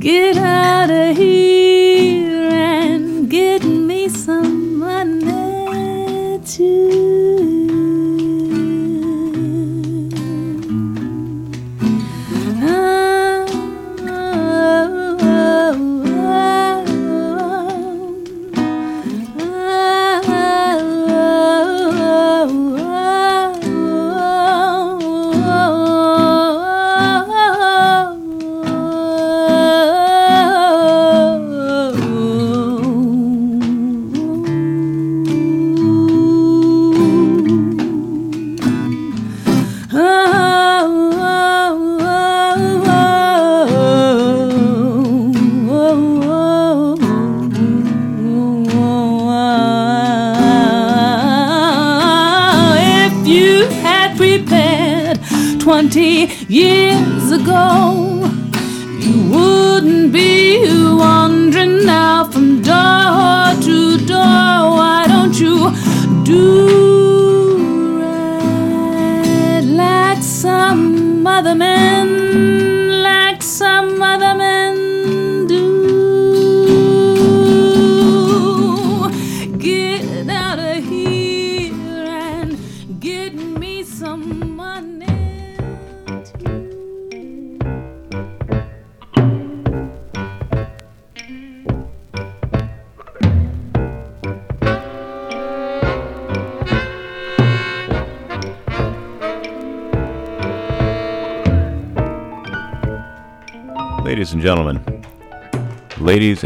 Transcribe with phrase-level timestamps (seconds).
[0.00, 0.39] Get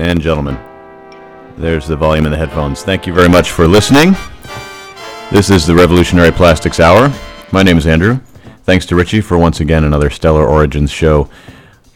[0.05, 0.59] and gentlemen,
[1.57, 2.83] there's the volume in the headphones.
[2.83, 4.15] Thank you very much for listening.
[5.31, 7.13] This is the Revolutionary Plastics Hour.
[7.53, 8.21] My name is Andrew.
[8.65, 11.31] Thanks to Richie for once again another Stellar Origins show,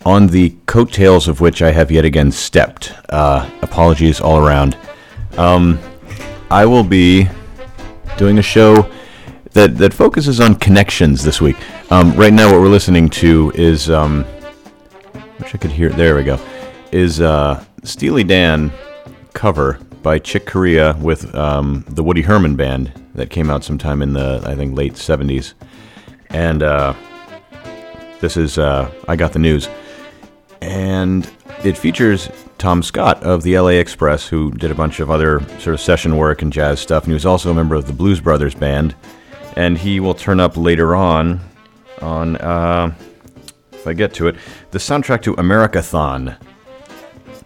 [0.06, 2.94] on the coattails of which I have yet again stepped.
[3.10, 4.76] Uh, apologies all around.
[5.36, 5.78] Um,
[6.50, 7.28] I will be
[8.16, 8.90] doing a show
[9.52, 11.56] that, that focuses on connections this week.
[11.92, 13.90] Um, right now, what we're listening to is.
[13.90, 14.24] Um,
[15.40, 15.90] wish I could hear.
[15.90, 16.38] There we go.
[16.90, 18.72] Is uh, Steely Dan
[19.34, 24.14] cover by Chick Corea with um, the Woody Herman band that came out sometime in
[24.14, 25.52] the I think late '70s,
[26.30, 26.94] and uh,
[28.20, 29.68] this is uh, I got the news,
[30.62, 31.30] and
[31.62, 35.74] it features Tom Scott of the LA Express, who did a bunch of other sort
[35.74, 38.20] of session work and jazz stuff, and he was also a member of the Blues
[38.20, 38.94] Brothers band,
[39.56, 41.40] and he will turn up later on
[42.00, 42.36] on.
[42.36, 42.94] Uh,
[43.72, 44.34] if I get to it,
[44.72, 46.36] the soundtrack to Americathon,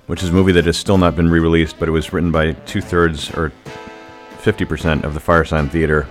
[0.06, 2.30] which is a movie that has still not been re released, but it was written
[2.30, 3.52] by two thirds or
[4.38, 6.06] 50% of the Firesign Theater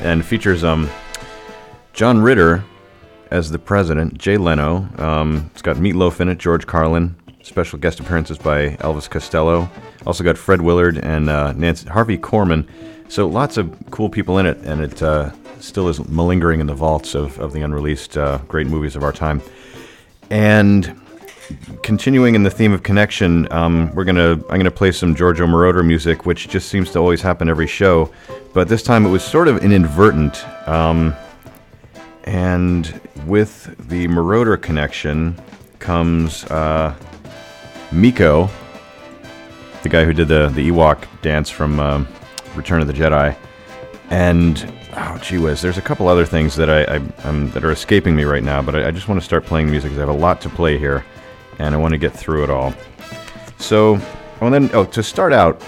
[0.00, 0.90] and features um,
[1.92, 2.64] John Ritter
[3.30, 4.88] as the president, Jay Leno.
[4.98, 9.70] Um, it's got Meatloaf in it, George Carlin, special guest appearances by Elvis Costello.
[10.06, 12.66] Also got Fred Willard and uh, Nancy, Harvey Korman.
[13.08, 15.30] So lots of cool people in it, and it uh,
[15.60, 19.12] still is malingering in the vaults of, of the unreleased uh, great movies of our
[19.12, 19.40] time.
[20.30, 21.00] And
[21.82, 25.84] continuing in the theme of connection, um, we're gonna I'm gonna play some Giorgio Moroder
[25.84, 28.10] music, which just seems to always happen every show,
[28.52, 30.46] but this time it was sort of inadvertent.
[30.68, 31.14] Um,
[32.24, 35.36] and with the Moroder connection
[35.78, 36.94] comes uh,
[37.90, 38.48] Meco,
[39.82, 42.08] the guy who did the the Ewok dance from um,
[42.54, 43.36] Return of the Jedi,
[44.10, 47.72] and oh gee whiz, there's a couple other things that I, I um, that are
[47.72, 50.06] escaping me right now, but I, I just want to start playing music because I
[50.06, 51.04] have a lot to play here,
[51.58, 52.74] and I want to get through it all.
[53.58, 53.98] So,
[54.40, 55.62] and then oh, to start out,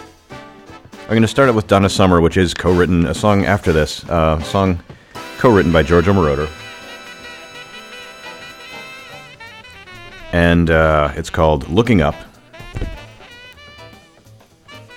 [1.03, 4.05] I'm going to start out with Donna Summer, which is co-written a song after this,
[4.09, 4.83] uh, song
[5.39, 6.49] co-written by Giorgio Moroder,
[10.33, 12.15] and uh, it's called "Looking Up."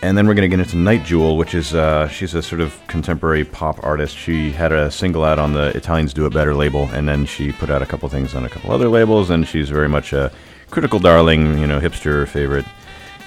[0.04, 2.62] And then we're going to get into Nite Jewel, which is uh, she's a sort
[2.62, 4.16] of contemporary pop artist.
[4.16, 7.52] She had a single out on the Italians Do It Better label, and then she
[7.52, 9.32] put out a couple things on a couple other labels.
[9.32, 10.32] And she's very much a
[10.70, 12.66] critical darling, you know, hipster favorite.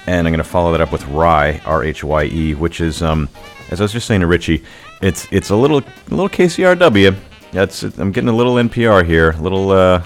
[0.07, 3.03] And I'm going to follow that up with Rhye, R H Y E, which is,
[3.03, 3.29] um,
[3.69, 4.63] as I was just saying to Richie,
[5.01, 7.15] it's it's a little a little KCRW.
[7.51, 9.71] That's I'm getting a little NPR here, a little.
[9.71, 10.03] Uh,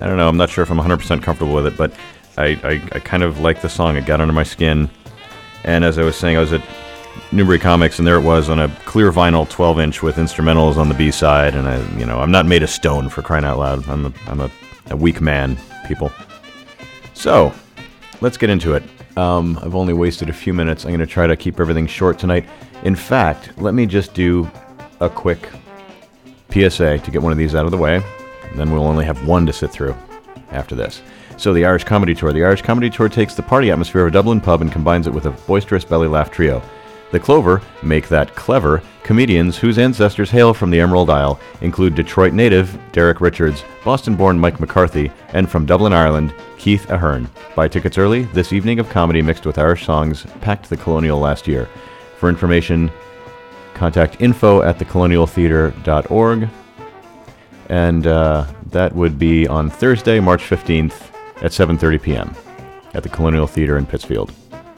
[0.00, 0.28] I don't know.
[0.28, 1.92] I'm not sure if I'm 100% comfortable with it, but
[2.36, 3.96] I, I, I kind of like the song.
[3.96, 4.90] It got under my skin.
[5.62, 6.62] And as I was saying, I was at
[7.32, 10.88] Newbury Comics, and there it was on a clear vinyl 12 inch with instrumentals on
[10.88, 11.54] the B side.
[11.54, 13.88] And I, you know, I'm not made of stone for crying out loud.
[13.88, 14.50] I'm a, I'm a,
[14.90, 16.12] a weak man, people.
[17.14, 17.52] So,
[18.20, 18.82] let's get into it.
[19.16, 20.84] Um, I've only wasted a few minutes.
[20.84, 22.46] I'm going to try to keep everything short tonight.
[22.82, 24.50] In fact, let me just do
[25.00, 25.48] a quick
[26.50, 28.02] PSA to get one of these out of the way.
[28.50, 29.96] And then we'll only have one to sit through.
[30.50, 31.02] after this.
[31.36, 32.32] So, the Irish Comedy Tour.
[32.32, 35.12] The Irish Comedy Tour takes the party atmosphere of a Dublin pub and combines it
[35.12, 36.62] with a boisterous belly laugh trio.
[37.14, 42.32] The Clover make that clever comedians whose ancestors hail from the Emerald Isle include Detroit
[42.32, 47.30] native Derek Richards, Boston born Mike McCarthy, and from Dublin, Ireland, Keith Ahern.
[47.54, 48.24] Buy tickets early.
[48.24, 51.68] This evening of comedy mixed with Irish songs packed the Colonial last year.
[52.18, 52.90] For information,
[53.74, 56.48] contact info at thecolonialtheater.org.
[57.68, 61.12] And uh, that would be on Thursday, March 15th
[61.44, 62.34] at 7.30 p.m.
[62.92, 64.32] at the Colonial Theater in Pittsfield.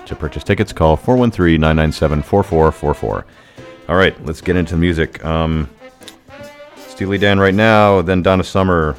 [0.06, 3.24] To purchase tickets, call 413-997-4444.
[3.88, 5.24] All right, let's get into the music.
[5.24, 5.68] Um,
[6.88, 8.96] Steely Dan right now, then Donna Summer,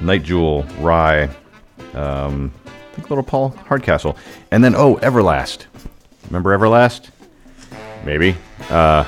[0.00, 1.30] Nite Jewel, Rhye,
[1.94, 4.16] um, I think little Paul Hardcastle,
[4.50, 5.66] and then oh, Everlast.
[6.26, 7.10] Remember Everlast?
[8.04, 8.36] Maybe.
[8.68, 9.04] Uh,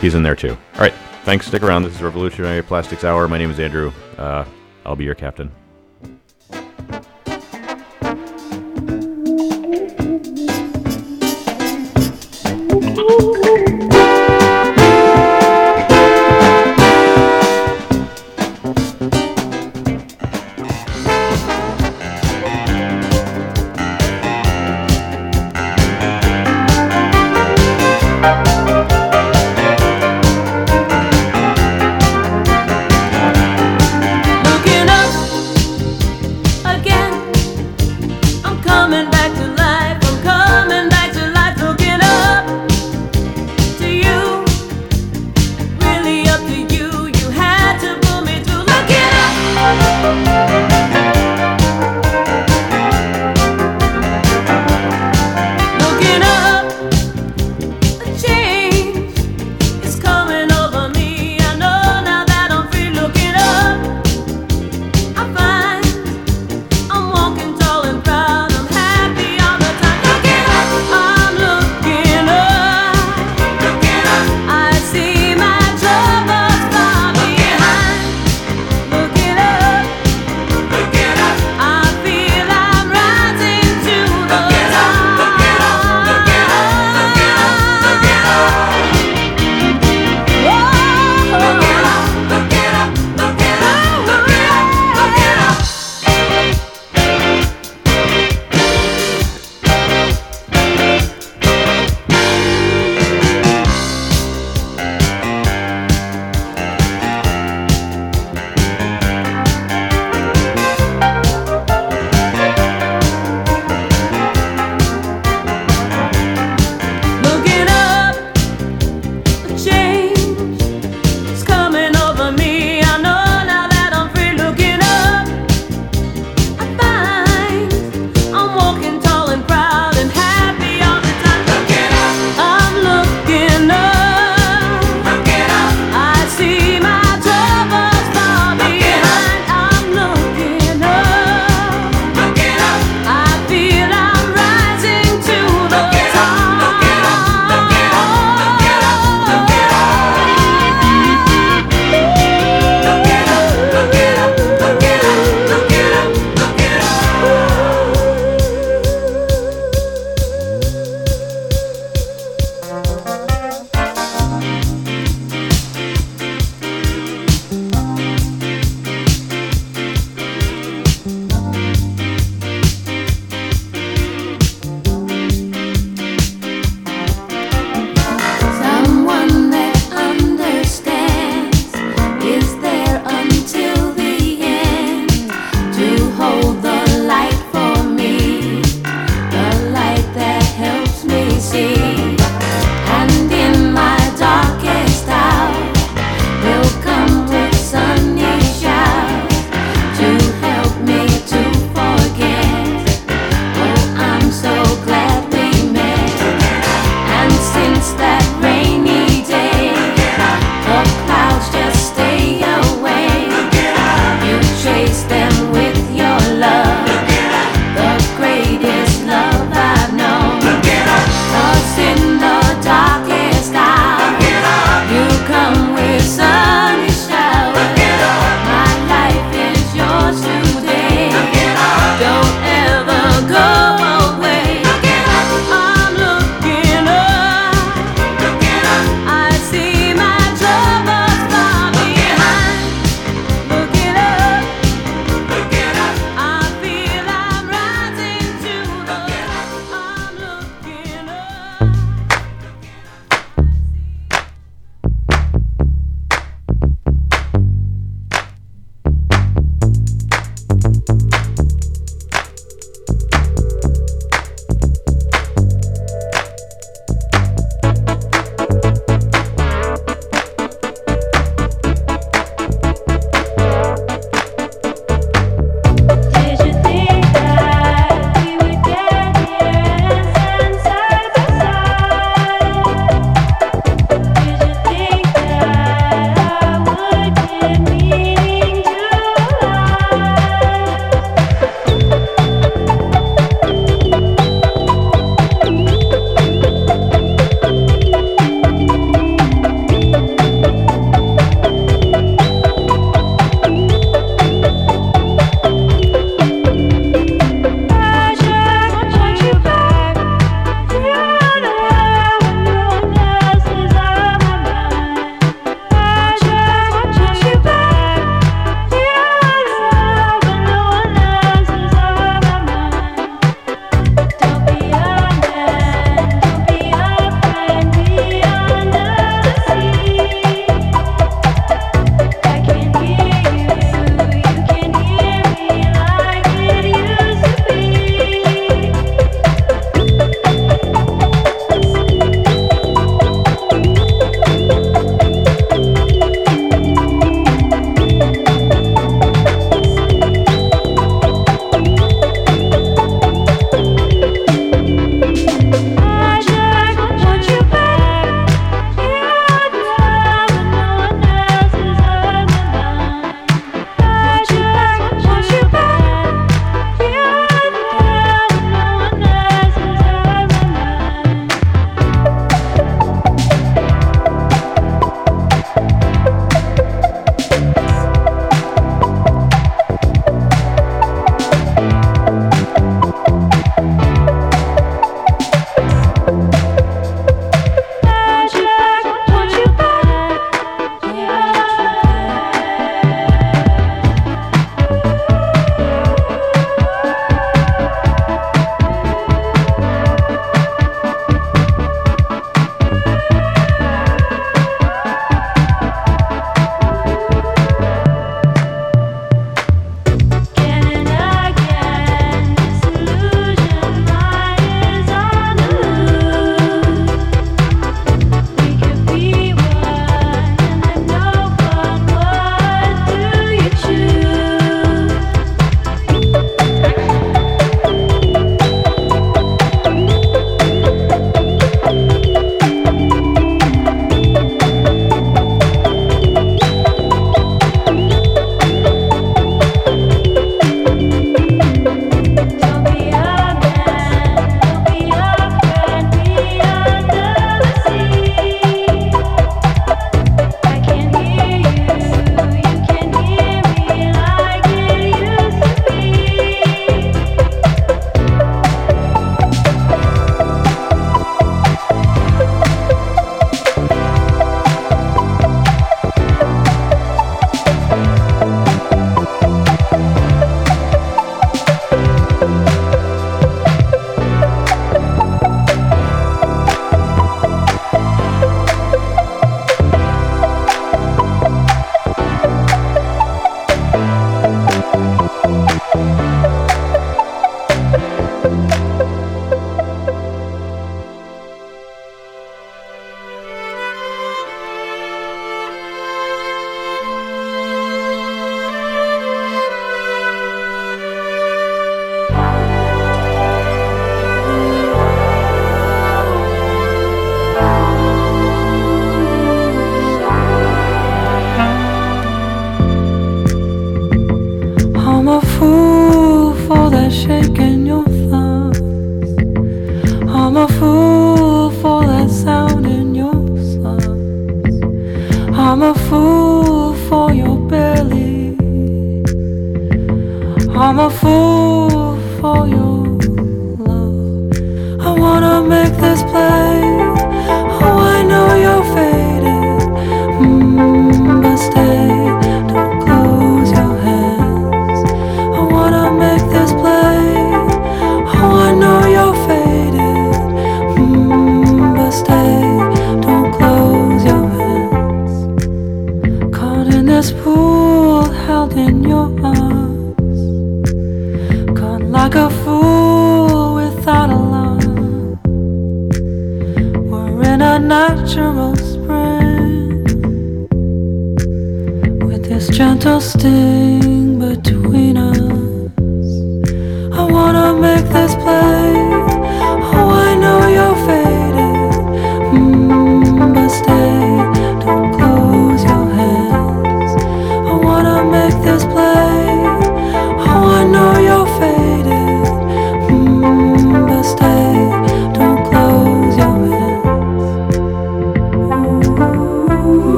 [0.00, 0.56] he's in there too.
[0.74, 0.94] All right,
[1.24, 1.46] thanks.
[1.46, 1.82] Stick around.
[1.82, 3.28] This is Revolutionary Plastics Hour.
[3.28, 3.92] My name is Andrew.
[4.16, 4.44] Uh,
[4.84, 5.50] I'll be your captain.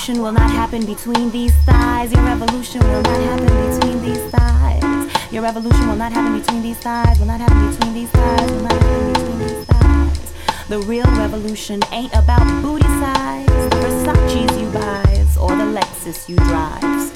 [0.00, 2.10] Revolution will not happen between these thighs.
[2.10, 5.30] Your revolution will not happen between these thighs.
[5.30, 7.18] Your revolution will not happen between these thighs.
[7.18, 8.50] Will not happen between these thighs.
[8.50, 10.68] Will not happen between these thighs.
[10.68, 16.36] The real revolution ain't about booty size, the Versace's you buys, or the Lexus you
[16.36, 17.12] drives.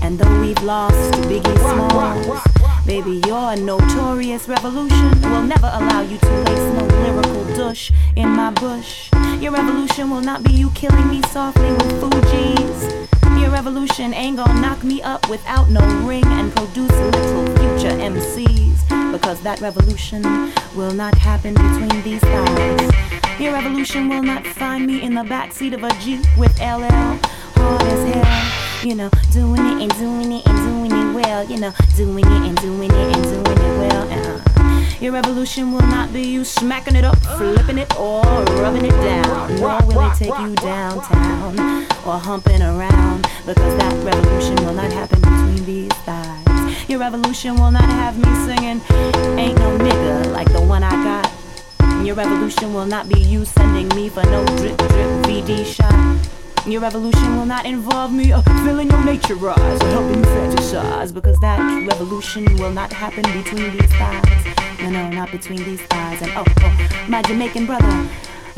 [0.00, 2.40] And though we've lost Biggie Smalls,
[2.86, 8.50] baby, your notorious revolution will never allow you to lace no lyrical dush in my
[8.50, 9.07] bush.
[9.40, 13.40] Your revolution will not be you killing me softly with Fugees.
[13.40, 19.12] Your revolution ain't gonna knock me up without no ring and produce little future MCs.
[19.12, 20.22] Because that revolution
[20.74, 23.40] will not happen between these thighs.
[23.40, 27.16] Your revolution will not find me in the backseat of a Jeep with LL
[27.54, 28.88] hard as hell.
[28.88, 31.44] You know, doing it and doing it and doing it well.
[31.44, 33.77] You know, doing it and doing it and doing it.
[35.08, 38.20] Your revolution will not be you smacking it up, flipping it, or
[38.60, 39.56] rubbing it down.
[39.56, 41.58] Nor will it take you downtown
[42.04, 43.22] or humping around.
[43.46, 46.90] Because that revolution will not happen between these thighs.
[46.90, 48.82] Your revolution will not have me singing,
[49.38, 52.04] Ain't no nigga like the one I got.
[52.04, 56.66] Your revolution will not be you sending me for no drip drip VD shot.
[56.66, 61.14] Your revolution will not involve me uh, filling your nature rise or helping you fantasize
[61.14, 64.67] because that revolution will not happen between these thighs.
[64.80, 66.22] No, no, not between these thighs.
[66.22, 68.08] And oh, oh, my Jamaican brother,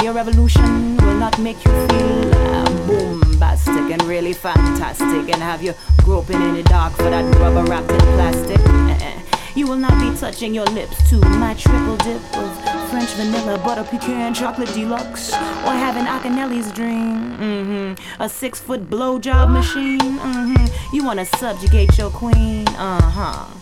[0.02, 5.74] your revolution will not make you feel uh, bombastic and really fantastic and have you
[6.04, 8.58] groping in the dark for that rubber wrapped in plastic.
[8.58, 9.20] Uh-uh.
[9.54, 13.84] You will not be touching your lips to my triple dip of French vanilla, butter
[13.84, 17.36] pecan, chocolate deluxe, or having Akinyele's dream.
[17.36, 18.22] Mm-hmm.
[18.22, 19.98] A six foot blowjob machine.
[20.00, 20.94] Mm-hmm.
[20.94, 22.68] You wanna subjugate your queen?
[22.68, 23.59] Uh huh.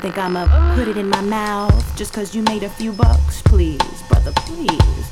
[0.00, 3.42] Think I'ma put it in my mouth just cause you made a few bucks?
[3.42, 5.10] Please, brother, please.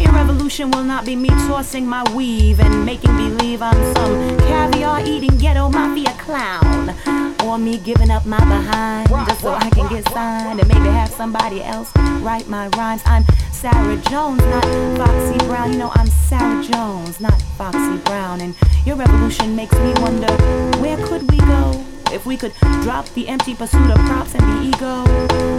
[0.00, 5.00] Your revolution will not be me tossing my weave and making believe I'm some caviar
[5.06, 6.94] eating ghetto mafia clown.
[7.44, 11.10] Or me giving up my behind just so I can get signed and maybe have
[11.10, 13.02] somebody else write my rhymes.
[13.06, 14.64] I'm Sarah Jones, not
[14.98, 15.72] Foxy Brown.
[15.72, 18.40] You know, I'm Sarah Jones, not Foxy Brown.
[18.40, 20.32] And your revolution makes me wonder
[20.80, 21.95] where could we go?
[22.12, 25.02] If we could drop the empty pursuit of props and the ego,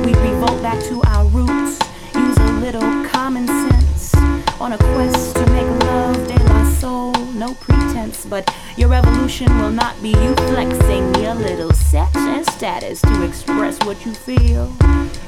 [0.05, 1.79] we'd revolt back to our roots.
[2.15, 4.15] Use a little common sense
[4.59, 7.11] on a quest to make love de la soul.
[7.33, 13.01] No pretense, but your revolution will not be you flexing your little sex and status
[13.01, 14.73] to express what you feel.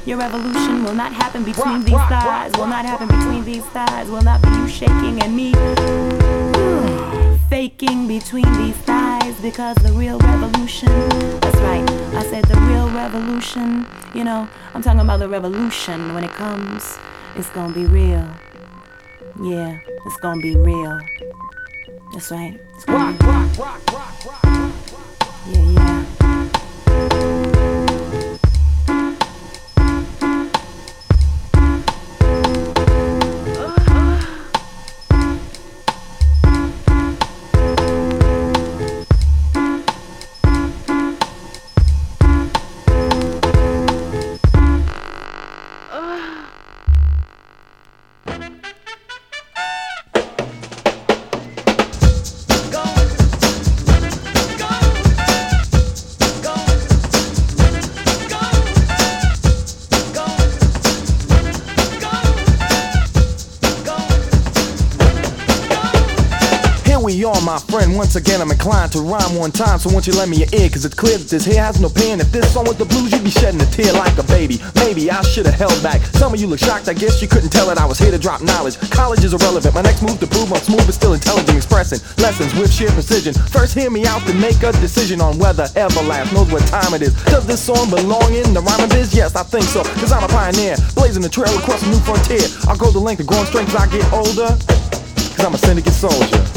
[0.06, 4.22] Your revolution will not happen between these thighs, will not happen between these thighs, will
[4.22, 5.52] not be you shaking and me
[7.50, 8.99] faking between these thighs
[9.38, 10.88] because the real revolution,
[11.40, 16.24] that's right, I said the real revolution, you know, I'm talking about the revolution when
[16.24, 16.98] it comes,
[17.36, 18.28] it's gonna be real.
[19.40, 20.98] Yeah, it's gonna be real.
[22.12, 22.58] That's right.
[22.74, 23.48] It's gonna be real.
[25.46, 26.19] Yeah, yeah.
[68.00, 69.78] Once again, I'm inclined to rhyme one time.
[69.78, 70.70] So won't you lend me your ear?
[70.72, 72.18] Cause it's clear that this here has no pain.
[72.18, 74.56] If this song was the blues, you'd be shedding a tear like a baby.
[74.74, 76.00] Maybe I should have held back.
[76.16, 78.16] Some of you look shocked, I guess you couldn't tell that I was here to
[78.16, 78.80] drop knowledge.
[78.88, 79.74] College is irrelevant.
[79.74, 83.34] My next move to prove I'm smooth but still intelligent, expressing lessons with sheer precision.
[83.52, 87.02] First, hear me out to make a decision on whether Everlast knows what time it
[87.02, 87.12] is.
[87.28, 89.12] Does this song belong in the rhyming biz?
[89.12, 89.84] Yes, I think so.
[90.00, 92.48] Cause I'm a pioneer, blazing the trail across a new frontier.
[92.64, 94.56] I'll go the length of growing strength as I get older.
[95.36, 96.49] Cause I'm a syndicate soldier.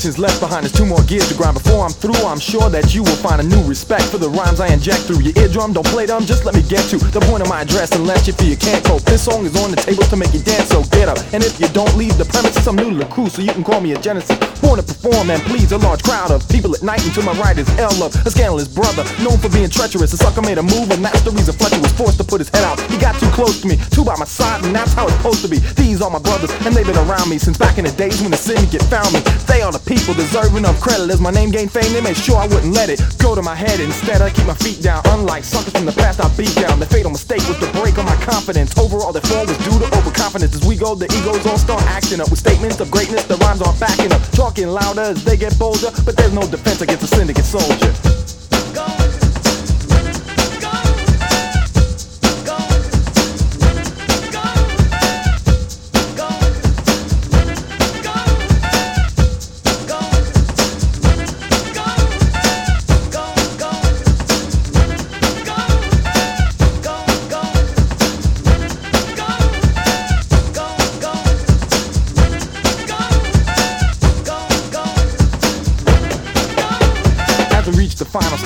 [0.00, 1.60] All affections left behind is two more gears to grind.
[1.60, 4.58] Before I'm through, I'm sure that you will find a new respect for the rhymes
[4.58, 5.74] I inject through your eardrum.
[5.74, 8.32] Don't play them, just let me get to the point of my address unless you
[8.32, 9.02] feel you can't cope.
[9.04, 11.20] This song is on the table to make you dance, so get up.
[11.36, 13.62] And if you don't leave the premises, I'm new to the crew, so you can
[13.62, 14.40] call me a Genesis.
[14.64, 17.04] Born to perform and please a large crowd of people at night.
[17.04, 20.14] Until my right is L Love, a scandalous brother, known for being treacherous.
[20.14, 22.48] A sucker made a move, and that's the reason Fletcher was forced to put his
[22.48, 22.80] head out.
[22.88, 25.44] He got too close to me, two by my side, and that's how it's supposed
[25.44, 25.60] to be.
[25.76, 28.30] These are my brothers, and they've been around me since back in the days when
[28.30, 29.20] the syndicate found me.
[29.44, 31.10] They are the people deserving of credit.
[31.10, 33.56] As my name gained fame, they made sure I wouldn't let it go to my
[33.56, 33.80] head.
[33.80, 35.02] Instead, I keep my feet down.
[35.06, 36.78] Unlike suckers from the past, I beat down.
[36.78, 38.78] The fatal mistake was to break on my confidence.
[38.78, 40.54] Overall, their fall was due to overconfidence.
[40.54, 43.24] As we go, the egos all start acting up with statements of greatness.
[43.24, 45.90] The rhymes aren't backing up, talking louder as they get bolder.
[46.04, 47.90] But there's no defense against a syndicate soldier.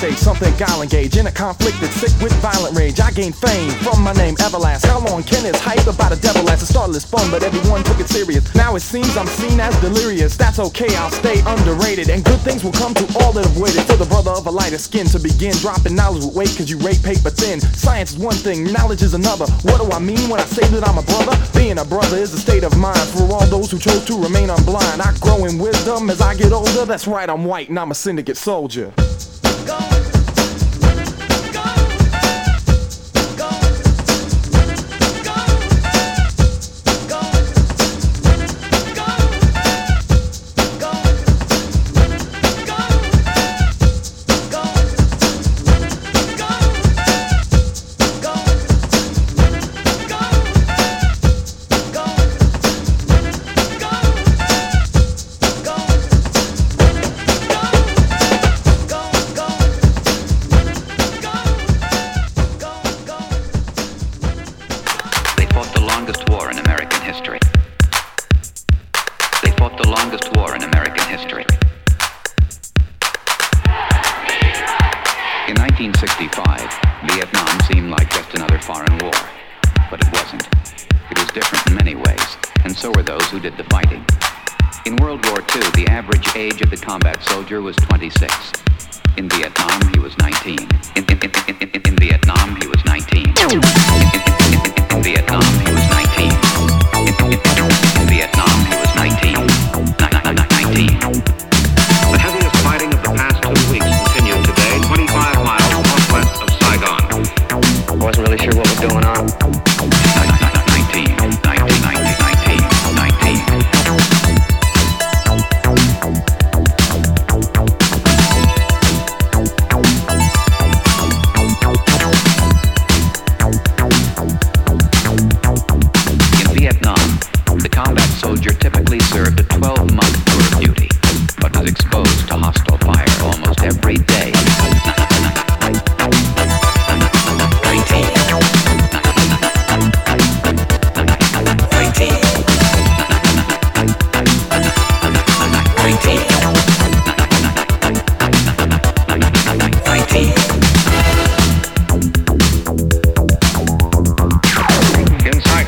[0.04, 3.00] Stage, something I'll engage in a conflict that's sick with violent rage.
[3.00, 4.84] I gain fame from my name, Everlast.
[4.86, 6.62] How long can this hype about a devil last?
[6.62, 8.42] It started as fun, but everyone took it serious.
[8.54, 10.36] Now it seems I'm seen as delirious.
[10.36, 12.10] That's okay, I'll stay underrated.
[12.10, 14.50] And good things will come to all that have waited for the brother of a
[14.50, 17.60] lighter skin to begin dropping knowledge with weight, cause you rate paper thin.
[17.60, 19.46] Science is one thing, knowledge is another.
[19.64, 21.34] What do I mean when I say that I'm a brother?
[21.56, 24.48] Being a brother is a state of mind for all those who chose to remain
[24.48, 25.00] unblind.
[25.00, 26.84] I grow in wisdom as I get older.
[26.84, 28.92] That's right, I'm white and I'm a syndicate soldier.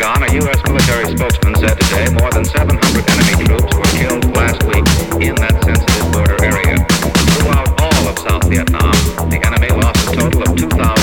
[0.06, 0.62] Pentagon, a U.S.
[0.64, 4.86] military spokesman said today more than 700 enemy troops were killed last week
[5.20, 6.76] in that sensitive border area.
[7.34, 8.94] Throughout all of South Vietnam,
[9.30, 10.95] the enemy lost a total of 2,000.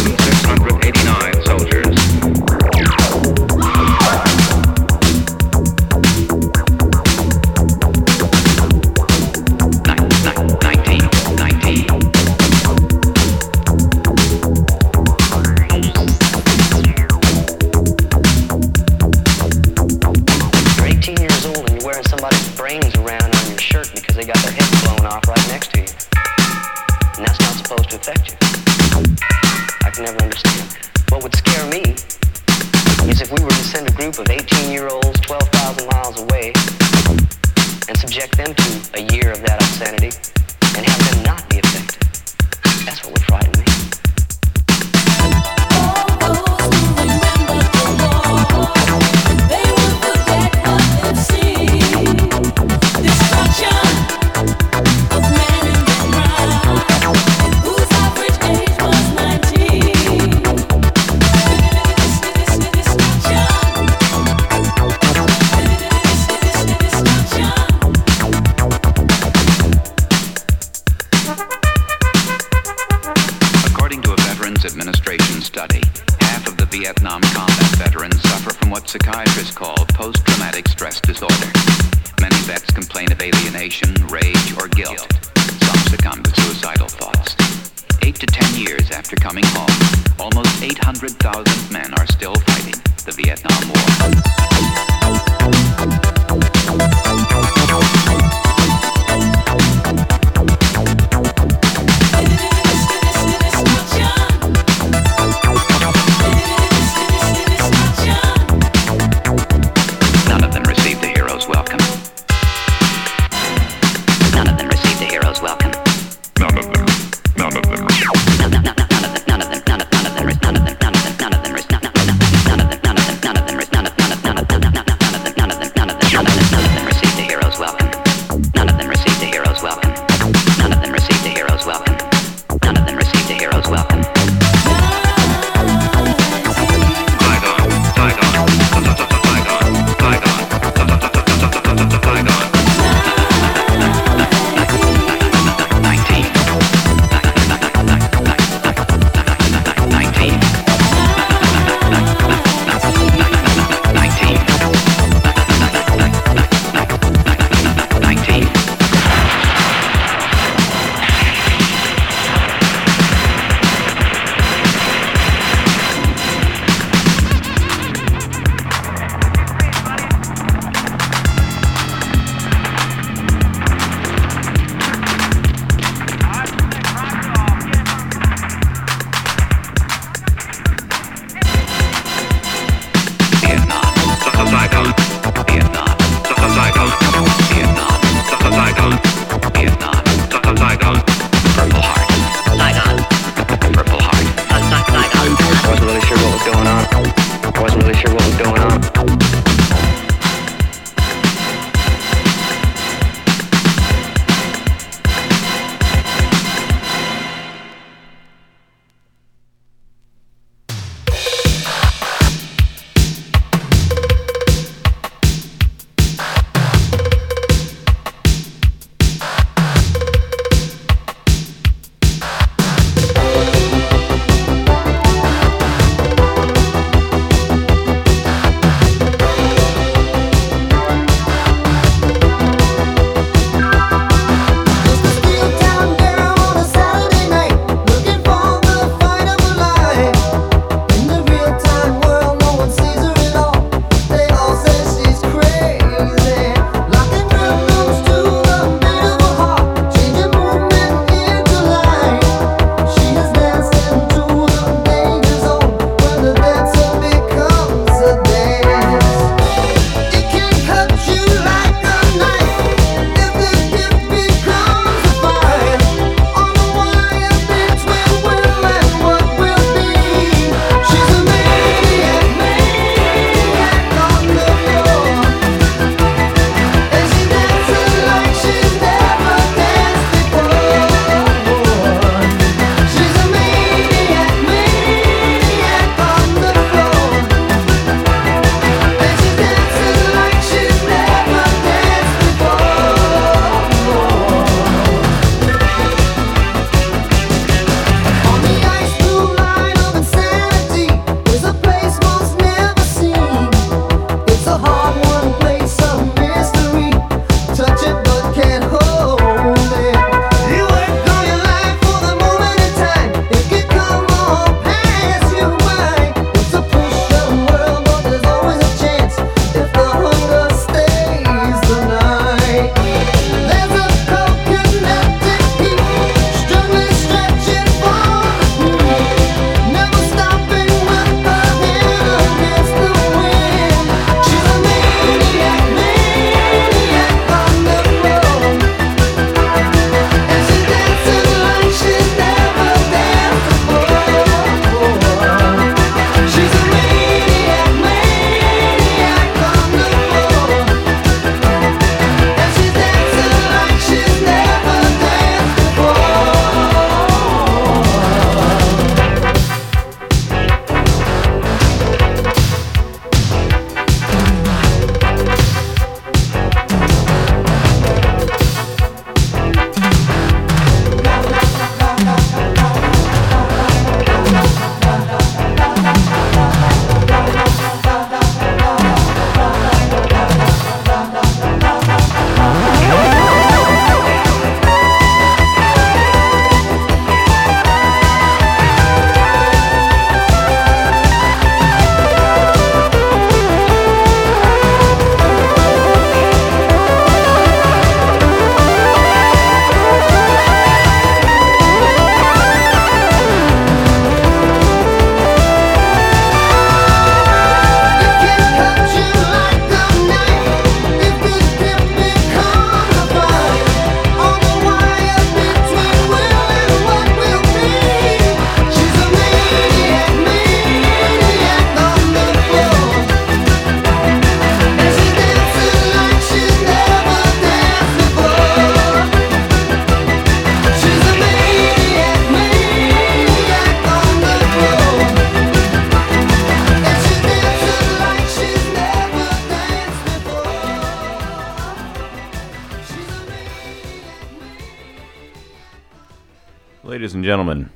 [447.04, 447.70] Ladies and gentlemen,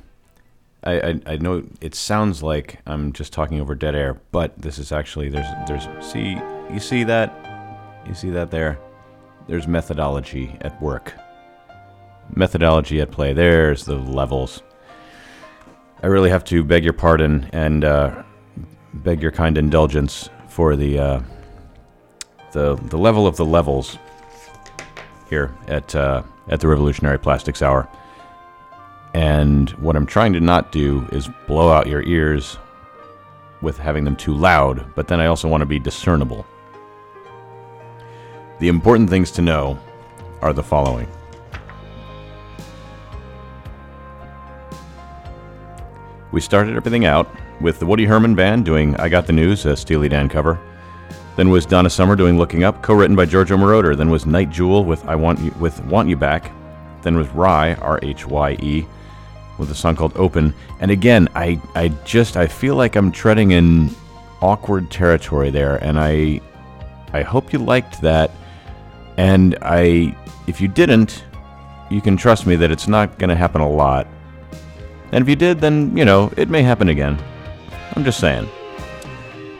[0.82, 4.78] I, I, I know it sounds like I'm just talking over dead air, but this
[4.78, 6.40] is actually there's there's see
[6.72, 7.30] you see that?
[8.06, 8.78] You see that there?
[9.46, 11.12] There's methodology at work.
[12.34, 13.34] Methodology at play.
[13.34, 14.62] There's the levels.
[16.02, 18.22] I really have to beg your pardon and uh,
[18.94, 21.22] beg your kind indulgence for the uh,
[22.52, 23.98] the the level of the levels
[25.28, 27.90] here at uh, at the Revolutionary Plastics Hour.
[29.14, 32.58] And what I'm trying to not do is blow out your ears
[33.60, 36.46] with having them too loud, but then I also want to be discernible.
[38.60, 39.78] The important things to know
[40.42, 41.08] are the following.
[46.30, 47.28] We started everything out
[47.60, 50.60] with the Woody Herman Band doing I Got the News, a Steely Dan cover.
[51.36, 53.96] Then was Donna Summer doing Looking Up, co-written by Giorgio Moroder.
[53.96, 56.52] Then was Nite Jewel with I Want You with Want You Back.
[57.02, 58.86] Then was Rhye, R H Y E,
[59.58, 60.54] with a song called Open.
[60.80, 63.90] And again, I I just I feel like I'm treading in
[64.40, 66.40] awkward territory there, and I
[67.12, 68.30] I hope you liked that.
[69.16, 71.24] And I if you didn't,
[71.90, 74.06] you can trust me that it's not to happen a lot.
[75.12, 77.18] And if you did, then, you know, it may happen again.
[77.94, 78.48] I'm just saying.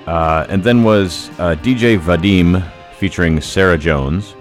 [0.07, 2.63] Uh, and then was uh, DJ Vadim
[2.97, 4.35] featuring Sarah Jones.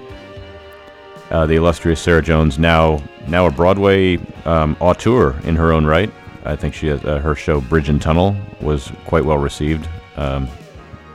[1.31, 6.11] Uh, the illustrious Sarah Jones, now now a Broadway um, auteur in her own right.
[6.45, 10.47] I think she has, uh, her show Bridge and Tunnel was quite well received um,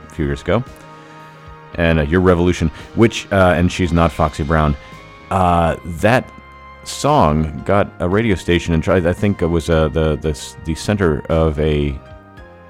[0.07, 0.63] a few years ago.
[1.75, 4.75] And uh, Your Revolution, which uh, and she's not Foxy Brown.
[5.29, 6.29] that
[6.83, 9.05] song got a radio station and tried.
[9.05, 11.99] I think it was uh, the the the center of a,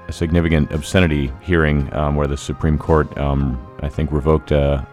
[0.08, 4.84] a significant obscenity hearing um, where the Supreme Court, um, I think, revoked uh,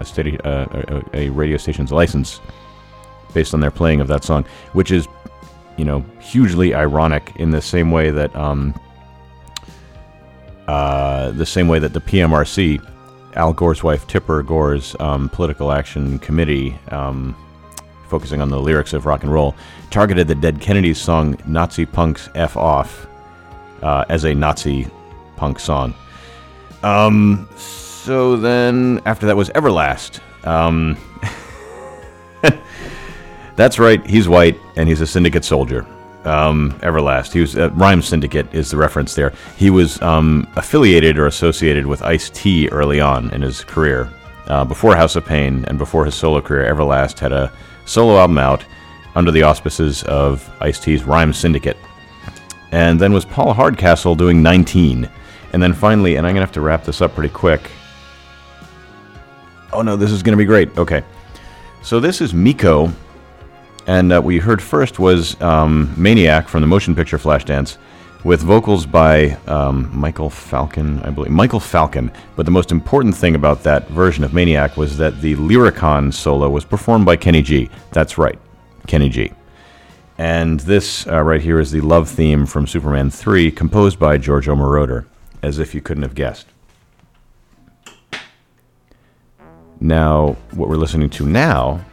[0.00, 2.40] a steady uh, a, a radio station's license
[3.34, 5.06] based on their playing of that song, which is,
[5.76, 8.78] you know, hugely ironic in the same way that um,
[10.66, 12.84] uh, the same way that the PMRC,
[13.34, 16.78] Al Gore's wife Tipper Gore's um, political action committee.
[16.90, 17.36] Um,
[18.08, 19.54] focusing on the lyrics of rock and roll,
[19.90, 23.06] targeted the Dead Kennedys song Nazi Punk's F Off
[23.82, 24.88] uh, as a Nazi
[25.36, 25.94] punk song.
[26.82, 27.87] Um, so
[28.36, 30.20] then, after that was Everlast.
[30.46, 30.96] Um,
[33.56, 35.86] that's right, he's white and he's a syndicate soldier.
[36.24, 37.32] Um, Everlast.
[37.32, 39.32] He was uh, Rhyme Syndicate is the reference there.
[39.56, 44.10] He was um, affiliated or associated with Ice T early on in his career.
[44.46, 47.52] Uh, before House of Pain and before his solo career, Everlast had a
[47.84, 48.64] solo album out
[49.14, 51.76] under the auspices of Ice T's Rhyme Syndicate.
[52.72, 55.08] And then was Paul Hardcastle doing 19.
[55.52, 57.70] And then finally, and I'm going to have to wrap this up pretty quick.
[59.72, 60.76] Oh no, this is going to be great.
[60.78, 61.02] Okay.
[61.82, 62.92] So this is Meco.
[63.86, 67.78] And uh, we heard first was um, Maniac from the motion picture Flashdance
[68.24, 71.30] with vocals by um, Michael Falcon, I believe.
[71.30, 72.10] Michael Falcon.
[72.36, 76.50] But the most important thing about that version of Maniac was that the Lyricon solo
[76.50, 77.70] was performed by Kenny G.
[77.92, 78.38] That's right,
[78.86, 79.32] Kenny G.
[80.18, 84.56] And this uh, right here is the love theme from Superman 3, composed by Giorgio
[84.56, 85.06] Moroder,
[85.42, 86.48] as if you couldn't have guessed.
[89.80, 91.84] Now, what we're listening to now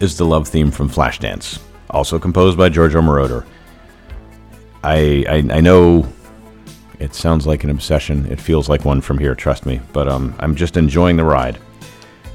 [0.00, 1.60] is the love theme from Flashdance,
[1.90, 3.46] also composed by Giorgio Moroder.
[4.82, 6.06] I, I, I know
[6.98, 8.26] it sounds like an obsession.
[8.30, 9.80] It feels like one from here, trust me.
[9.92, 11.58] But um, I'm just enjoying the ride.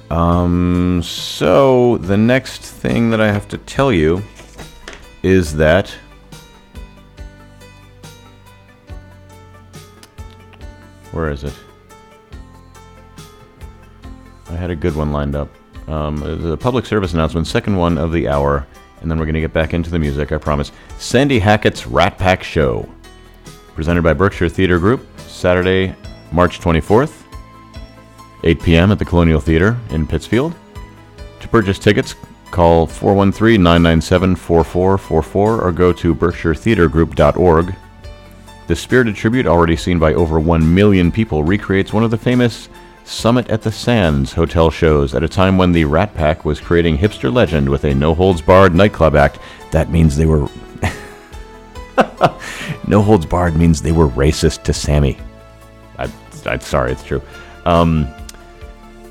[0.09, 4.23] Um, so the next thing that I have to tell you
[5.21, 5.89] is that
[11.11, 11.53] where is it?
[14.49, 15.49] I had a good one lined up.
[15.87, 18.65] Um, the public service announcement, second one of the hour,
[19.01, 20.71] and then we're going to get back into the music, I promise.
[20.97, 22.87] Sandy Hackett's Rat Pack Show,
[23.73, 25.95] presented by Berkshire Theater Group, Saturday,
[26.31, 27.23] March 24th,
[28.43, 28.91] 8 p.m.
[28.91, 30.53] at the Colonial Theater in Pittsfield.
[31.39, 32.15] To purchase tickets,
[32.51, 37.75] call 413 997 4444 or go to berkshiretheatergroup.org.
[38.67, 42.69] The spirited tribute, already seen by over 1 million people, recreates one of the famous
[43.09, 46.97] Summit at the Sands hotel shows at a time when the Rat Pack was creating
[46.97, 49.39] hipster legend with a no holds barred nightclub act.
[49.71, 50.47] That means they were.
[52.87, 55.17] no holds barred means they were racist to Sammy.
[55.97, 56.09] I,
[56.45, 57.21] I'm sorry, it's true.
[57.65, 58.07] Um,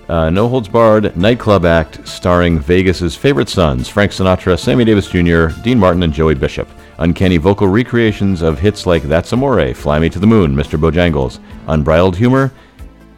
[0.09, 5.49] uh, no Holds Barred nightclub act starring Vegas's favorite sons, Frank Sinatra, Sammy Davis Jr.,
[5.63, 6.67] Dean Martin, and Joey Bishop.
[6.99, 10.81] Uncanny vocal recreations of hits like That's Amore, Fly Me to the Moon, Mr.
[10.81, 12.51] Bojangles, unbridled humor,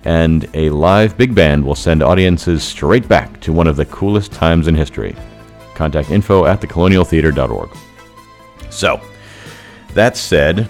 [0.04, 4.32] and a live big band will send audiences straight back to one of the coolest
[4.32, 5.14] times in history.
[5.74, 7.70] Contact info at thecolonialtheater.org.
[8.70, 9.00] So,
[9.94, 10.68] that said,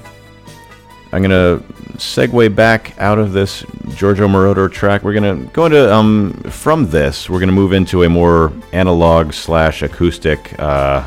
[1.13, 1.65] I'm going to
[1.97, 5.03] segue back out of this Giorgio Moroder track.
[5.03, 8.53] We're going to go into, um, from this, we're going to move into a more
[8.73, 11.07] analog slash acoustic uh,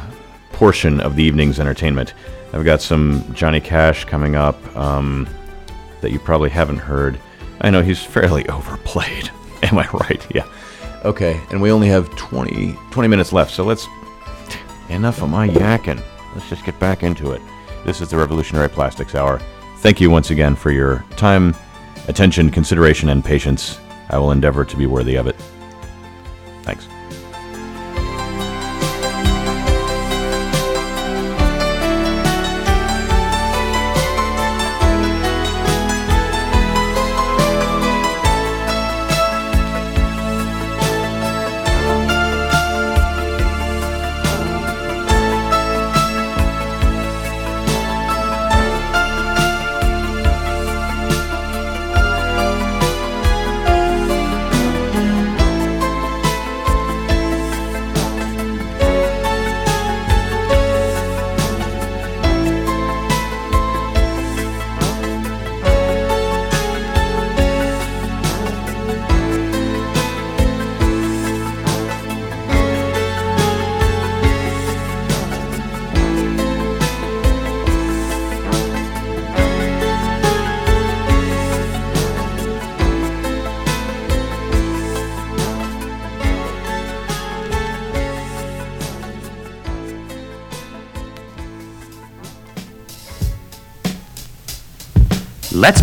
[0.51, 2.13] portion of the evening's entertainment.
[2.53, 5.27] I've got some Johnny Cash coming up um,
[6.01, 7.19] that you probably haven't heard.
[7.63, 9.31] I know he's fairly overplayed.
[9.63, 10.25] Am I right?
[10.35, 10.45] Yeah.
[11.05, 13.87] Okay, and we only have 20, 20 minutes left, so let's.
[14.89, 16.03] Enough of my yakking.
[16.35, 17.41] Let's just get back into it.
[17.85, 19.39] This is the Revolutionary Plastics Hour.
[19.79, 21.55] Thank you once again for your time,
[22.07, 23.79] attention, consideration, and patience.
[24.09, 25.35] I will endeavor to be worthy of it.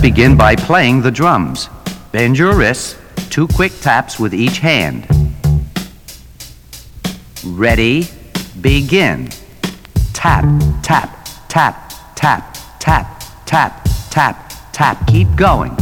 [0.00, 1.68] Begin by playing the drums.
[2.10, 2.96] Bend your wrists,
[3.28, 5.06] two quick taps with each hand.
[7.44, 8.08] Ready,
[8.60, 9.28] begin.
[10.14, 10.44] Tap,
[10.82, 15.06] tap, tap, tap, tap, tap, tap, tap.
[15.06, 15.79] Keep going.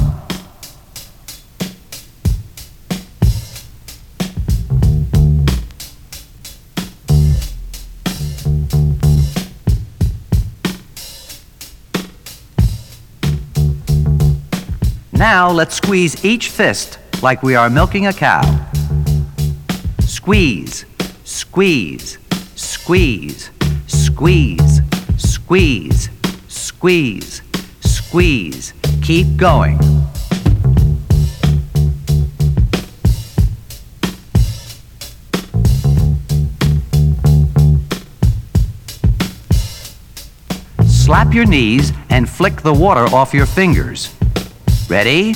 [15.19, 18.71] Now let's squeeze each fist like we are milking a cow.
[19.99, 20.85] Squeeze,
[21.25, 22.19] squeeze,
[22.55, 23.51] squeeze,
[23.89, 24.81] squeeze,
[25.17, 26.09] squeeze,
[26.47, 27.43] squeeze,
[27.81, 28.73] squeeze.
[29.03, 29.81] Keep going.
[40.87, 44.15] Slap your knees and flick the water off your fingers.
[44.89, 45.35] Ready?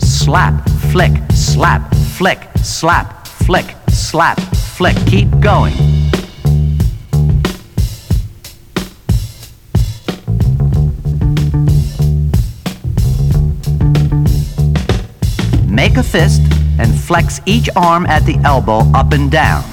[0.00, 4.38] Slap, flick, slap, flick, slap, flick, slap,
[4.76, 4.94] flick.
[5.06, 5.72] Keep going.
[15.70, 16.42] Make a fist
[16.78, 19.64] and flex each arm at the elbow up and down.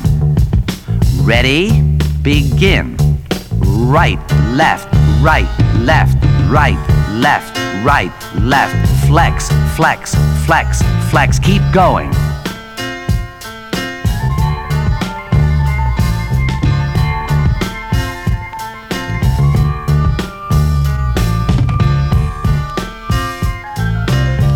[1.23, 1.81] Ready?
[2.21, 2.95] Begin.
[3.59, 4.19] Right,
[4.53, 4.87] left,
[5.21, 6.79] right, left, right,
[7.11, 8.88] left, right, left.
[9.09, 10.13] Flex, flex,
[10.45, 11.39] flex, flex.
[11.39, 12.11] Keep going.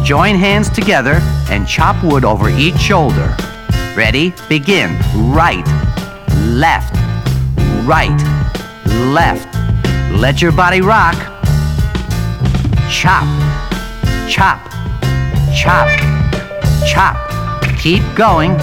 [0.06, 3.36] Join hands together and chop wood over each shoulder.
[3.96, 4.36] Ready?
[4.50, 4.96] Begin.
[5.34, 5.66] Right,
[6.46, 6.94] left,
[7.88, 8.16] right,
[8.86, 9.52] left.
[10.12, 11.16] Let your body rock.
[12.92, 13.26] Chop,
[14.30, 14.60] chop,
[15.56, 15.88] chop,
[16.88, 17.16] chop.
[17.78, 18.58] Keep going.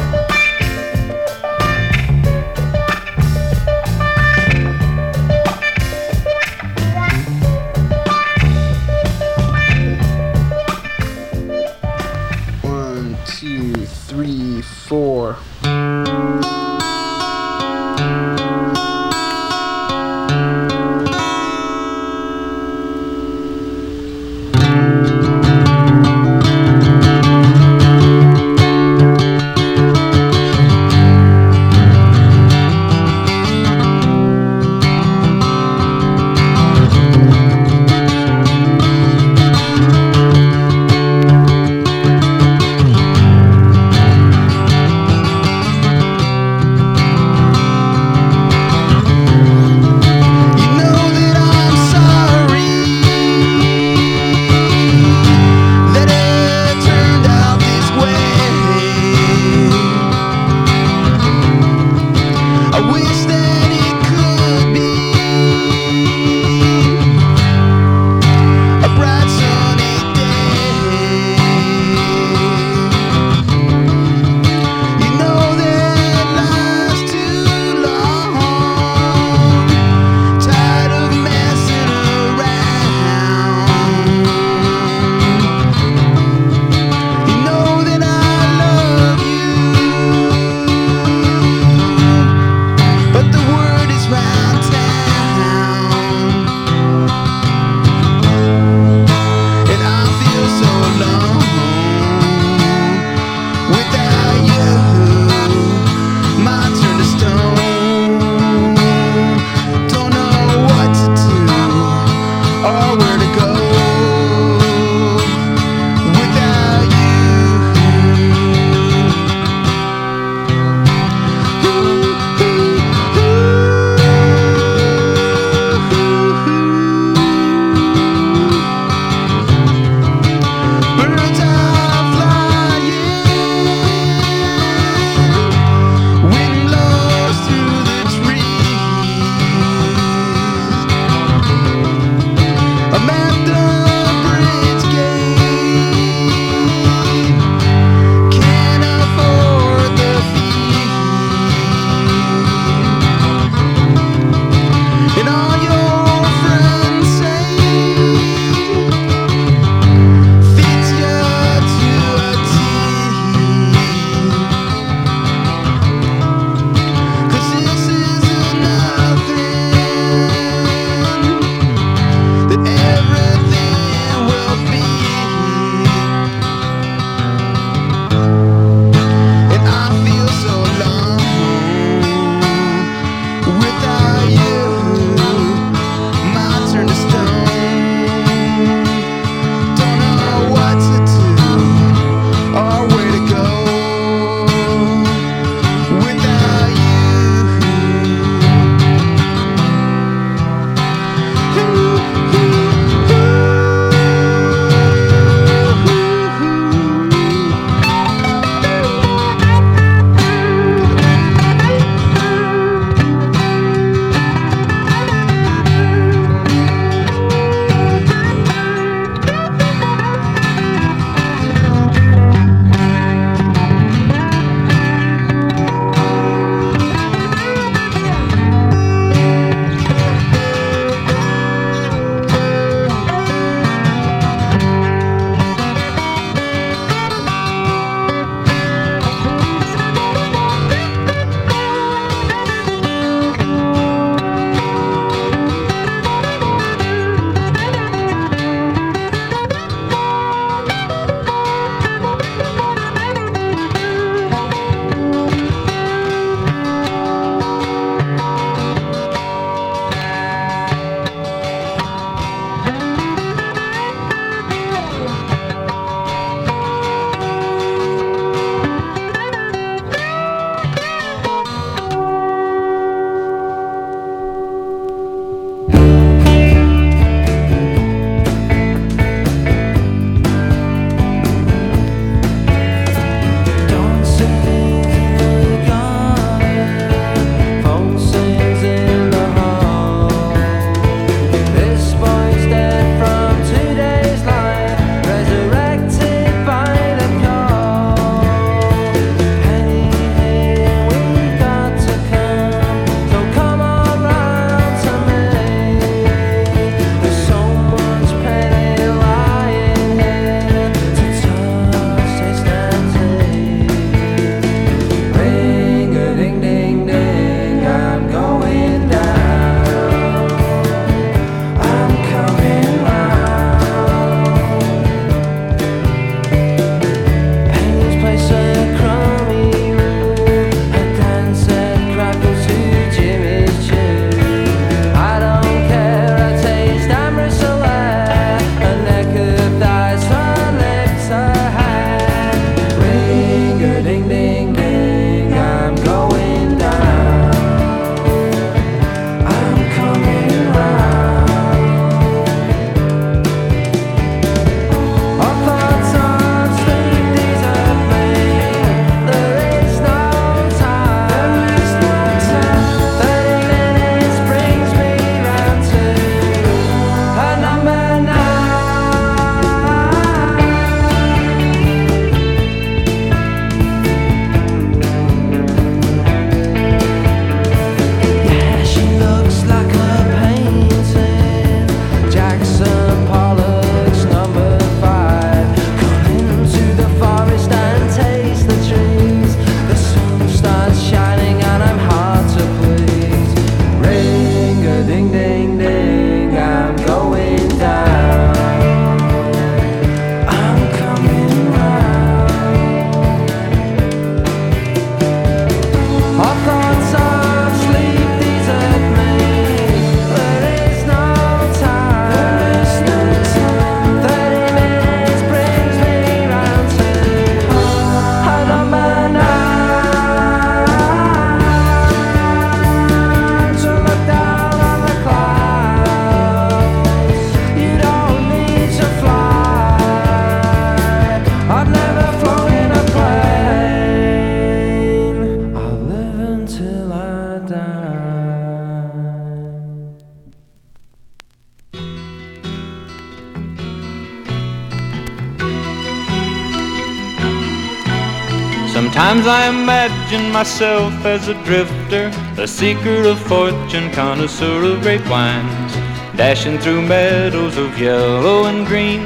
[449.30, 455.72] I imagine myself as a drifter, a seeker of fortune, connoisseur of grape wines,
[456.16, 459.02] dashing through meadows of yellow and green,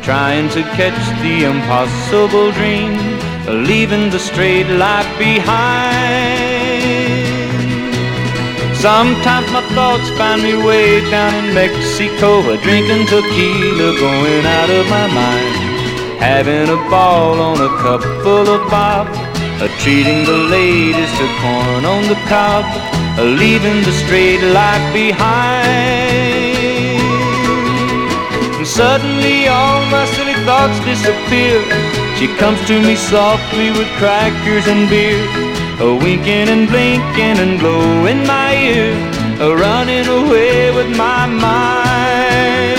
[0.00, 2.92] trying to catch the impossible dream,
[3.66, 6.38] leaving the straight life behind.
[8.76, 15.06] Sometimes my thoughts find me way down in Mexico, drinking tequila, going out of my
[15.08, 15.54] mind.
[16.20, 19.06] Having a ball on a couple of bob,
[19.66, 22.64] treating the ladies to corn on the cob,
[23.18, 26.38] a leaving the straight life behind.
[28.54, 31.58] And suddenly all my silly thoughts disappear.
[32.18, 35.18] She comes to me softly with crackers and beer,
[35.80, 38.94] a winking and blinking and blowing my ear,
[39.40, 42.78] a running away with my mind.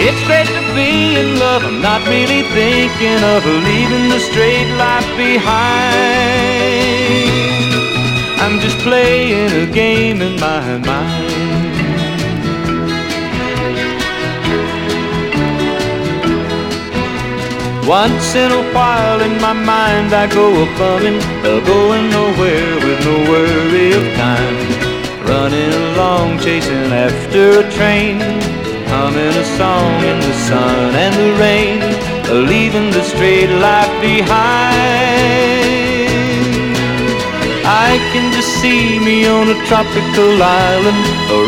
[0.00, 1.62] It's great be in love.
[1.64, 6.38] I'm not really thinking of leaving the straight life behind.
[8.42, 11.48] I'm just playing a game in my mind.
[17.88, 21.20] Once in a while in my mind I go a bumming,
[21.72, 24.58] going nowhere with no worry of time.
[25.26, 28.37] Running along, chasing after a train,
[28.98, 31.78] humming a song in the sun and the rain,
[32.50, 34.78] leaving the straight life behind.
[37.64, 41.02] I can just see me on a tropical island,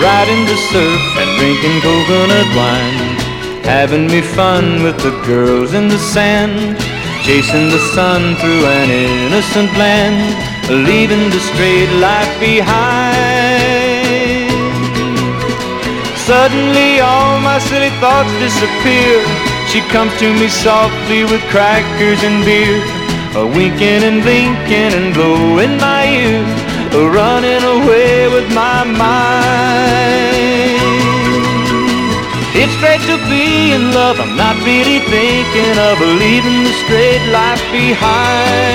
[0.07, 3.31] riding the surf and drinking coconut wine
[3.71, 6.77] having me fun with the girls in the sand,
[7.25, 10.19] chasing the sun through an innocent land,
[10.89, 13.30] leaving the straight life behind.
[16.31, 19.18] Suddenly all my silly thoughts disappear.
[19.66, 22.78] She comes to me softly with crackers and beer,
[23.35, 26.47] a winking and blinking and blowing my ear,
[26.95, 29.51] a running away with my mind.
[32.55, 34.20] It's great to be in love.
[34.20, 38.70] I'm not really thinking of leaving the straight life behind.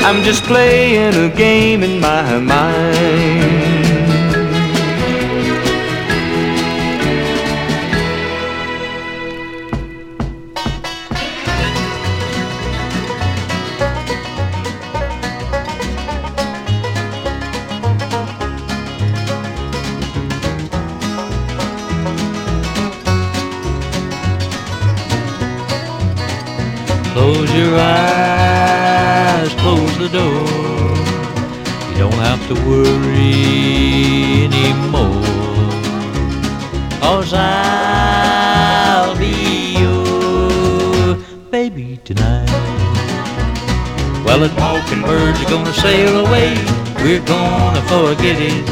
[0.00, 3.65] I'm just playing a game in my mind.
[27.56, 30.46] Your eyes, close the door.
[31.90, 35.24] You don't have to worry anymore.
[37.00, 41.16] Cause I'll be your
[41.50, 42.50] baby tonight.
[44.24, 46.54] Well, the mockingbirds are gonna sail away.
[47.02, 48.66] We're gonna forget it.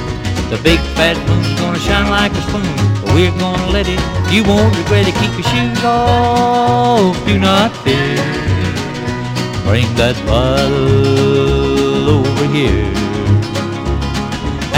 [0.51, 3.15] The big fat moon's gonna shine like a spoon.
[3.15, 4.01] We're gonna let it.
[4.31, 5.15] You won't regret it.
[5.15, 7.17] Keep your shoes off.
[7.27, 8.44] Do not fear.
[9.65, 12.93] Bring that bottle over here.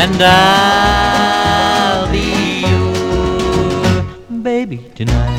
[0.02, 4.02] And I'll be your
[4.42, 5.34] baby tonight.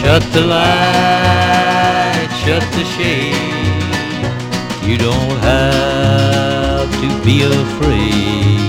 [0.00, 0.93] Shut the light,
[2.96, 3.34] shade.
[4.84, 8.60] You don't have to be afraid.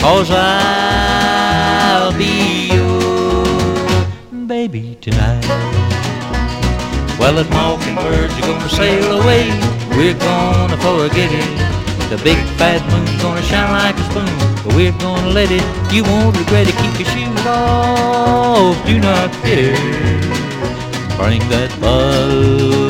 [0.00, 5.44] Cause I'll be your baby tonight.
[7.18, 9.50] Well, the mockingbirds are gonna sail away.
[9.96, 11.76] We're gonna forget it.
[12.10, 14.30] The big fat moon's gonna shine like a spoon.
[14.64, 15.64] But we're gonna let it.
[15.92, 16.76] You won't regret it.
[16.76, 18.76] Keep your shoes off.
[18.86, 19.74] Do not fear.
[21.18, 22.85] Bring that bottle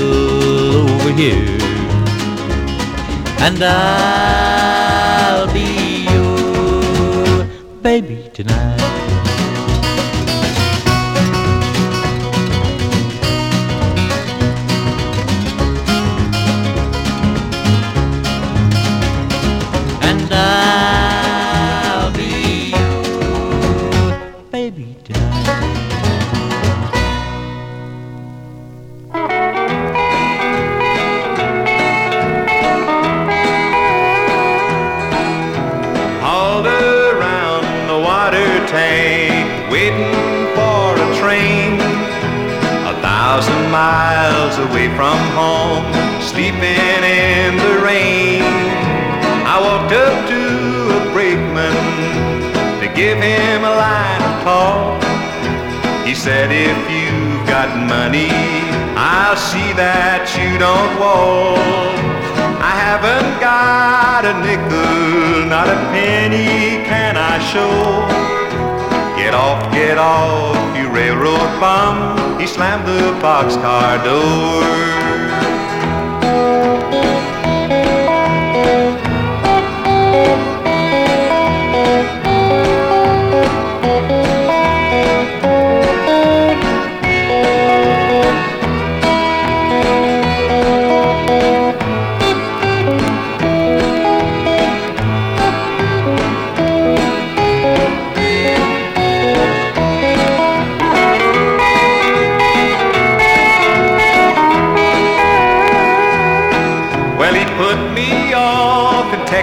[1.16, 1.58] here.
[3.40, 7.44] And I'll be your
[7.82, 8.75] baby tonight.
[54.46, 55.02] Talk.
[56.06, 58.30] He said, if you've got money,
[58.94, 61.98] I'll see that you don't walk.
[62.62, 68.06] I haven't got a nickel, not a penny can I show.
[69.18, 72.38] Get off, get off, you railroad bum.
[72.38, 75.25] He slammed the boxcar door.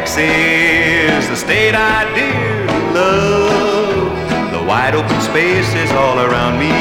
[0.04, 4.12] Texas, the state I dearly love.
[4.51, 6.76] The wide open spaces all around me,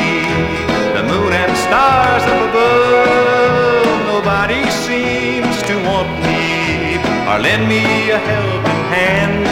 [0.91, 3.87] the moon and stars up above.
[4.11, 6.99] Nobody seems to want me
[7.31, 9.47] or lend me a helping hand.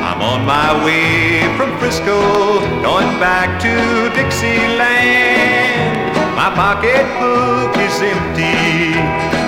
[0.00, 6.16] I'm on my way from Frisco, going back to Dixieland.
[6.32, 8.96] My pocketbook is empty,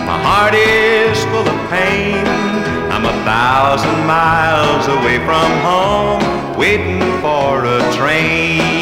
[0.05, 2.82] my heart is full of pain.
[3.05, 8.82] I'm a thousand miles away from home, waiting for a train.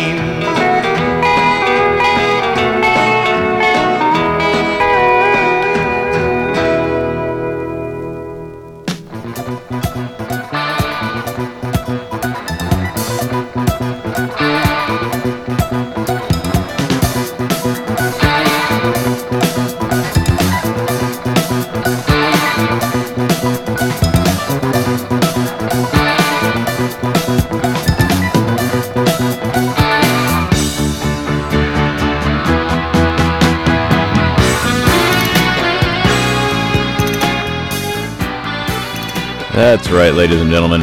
[39.70, 40.80] That's right, ladies and gentlemen.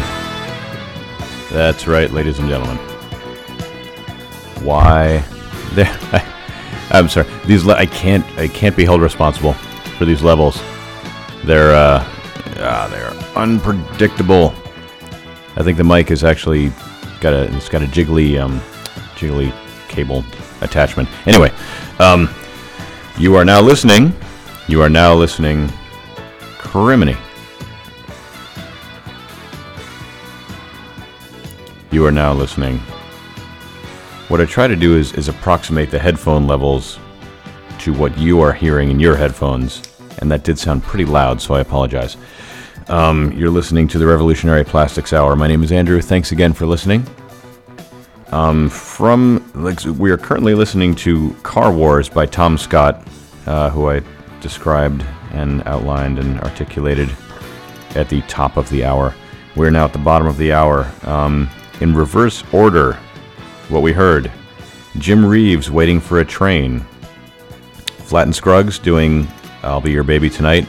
[1.52, 2.78] That's right, ladies and gentlemen.
[4.64, 5.26] Why?
[5.76, 7.28] I, I'm sorry.
[7.46, 8.26] These le- I can't.
[8.40, 9.52] I can't be held responsible
[9.98, 10.64] for these levels.
[11.44, 12.02] They're uh,
[12.60, 14.56] ah, they're unpredictable.
[15.58, 16.72] I think the mic has actually
[17.20, 18.62] got a it's got a jiggly um,
[19.18, 19.54] jiggly
[19.90, 20.24] cable
[20.62, 21.10] attachment.
[21.26, 21.52] Anyway,
[22.00, 22.30] um,
[23.18, 24.14] you are now listening.
[24.70, 25.68] You are now listening.
[26.58, 27.18] Criminy.
[31.90, 32.80] You are now listening.
[34.28, 37.00] What I try to do is, is approximate the headphone levels
[37.80, 39.82] to what you are hearing in your headphones,
[40.20, 42.18] and that did sound pretty loud, so I apologize.
[42.90, 45.38] Um, you're listening to the Revolutionary Plastics Hour.
[45.38, 46.02] My name is Andrew.
[46.02, 47.06] Thanks again for listening.
[48.34, 53.08] Um, from like we are currently listening to Car Wars by Tom Scott,
[53.46, 54.02] uh, who I
[54.42, 57.10] described and outlined and articulated
[57.96, 59.16] at the top of the hour.
[59.56, 60.92] We're now at the bottom of the hour.
[61.04, 61.50] Um,
[61.82, 62.94] in reverse order,
[63.70, 64.32] what we heard
[64.98, 66.80] Jim Reeves waiting for a train,
[68.00, 69.28] Flatt and Scruggs doing
[69.64, 70.68] I'll Be Your Baby Tonight,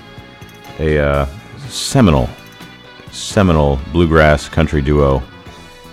[0.79, 1.27] a uh,
[1.69, 2.29] seminal,
[3.11, 5.23] seminal bluegrass country duo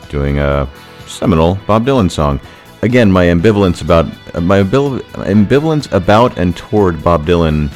[0.10, 0.68] doing a
[1.08, 2.40] seminal Bob Dylan song.
[2.82, 4.06] Again, my ambivalence about
[4.42, 7.72] my ambival- ambivalence about and toward Bob Dylan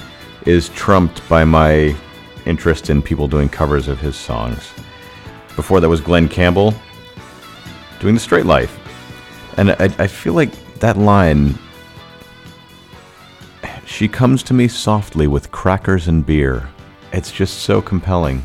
[0.46, 1.96] is trumped by my
[2.46, 4.72] interest in people doing covers of his songs.
[5.56, 6.74] Before that was Glen Campbell
[8.00, 8.78] doing The Straight Life.
[9.58, 11.58] And I, I feel like that line
[13.90, 16.70] she comes to me softly with crackers and beer.
[17.12, 18.44] It's just so compelling.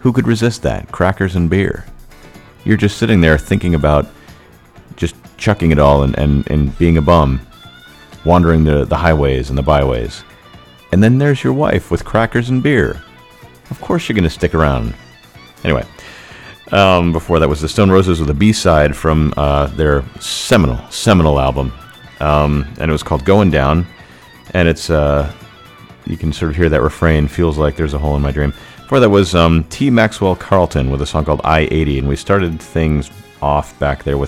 [0.00, 0.90] Who could resist that?
[0.92, 1.84] Crackers and beer.
[2.64, 4.06] You're just sitting there thinking about
[4.96, 7.40] just chucking it all and, and, and being a bum,
[8.24, 10.22] wandering the, the highways and the byways.
[10.92, 13.02] And then there's your wife with crackers and beer.
[13.70, 14.94] Of course you're going to stick around.
[15.64, 15.84] Anyway,
[16.72, 20.78] um, before that was the Stone Roses with a B side from uh, their seminal,
[20.90, 21.72] seminal album.
[22.20, 23.86] Um, and it was called Going Down.
[24.54, 25.32] And it's, uh,
[26.06, 28.52] you can sort of hear that refrain, feels like there's a hole in my dream.
[28.78, 29.90] Before that was um, T.
[29.90, 32.00] Maxwell Carlton with a song called I 80.
[32.00, 33.10] And we started things
[33.42, 34.22] off back there with